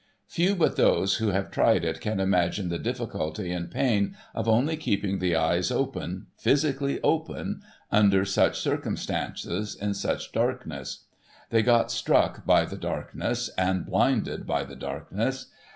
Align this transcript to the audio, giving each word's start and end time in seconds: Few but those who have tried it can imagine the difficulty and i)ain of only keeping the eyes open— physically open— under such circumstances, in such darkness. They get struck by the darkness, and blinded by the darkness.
Few 0.27 0.55
but 0.55 0.77
those 0.77 1.17
who 1.17 1.27
have 1.27 1.51
tried 1.51 1.85
it 1.85 2.01
can 2.01 2.19
imagine 2.19 2.69
the 2.69 2.79
difficulty 2.79 3.51
and 3.51 3.69
i)ain 3.69 4.15
of 4.33 4.47
only 4.47 4.75
keeping 4.75 5.19
the 5.19 5.35
eyes 5.35 5.69
open— 5.69 6.25
physically 6.43 6.99
open— 7.03 7.61
under 7.91 8.25
such 8.25 8.57
circumstances, 8.59 9.75
in 9.75 9.93
such 9.93 10.31
darkness. 10.31 11.05
They 11.51 11.61
get 11.61 11.91
struck 11.91 12.47
by 12.47 12.65
the 12.65 12.77
darkness, 12.79 13.51
and 13.59 13.85
blinded 13.85 14.47
by 14.47 14.63
the 14.63 14.75
darkness. 14.75 15.51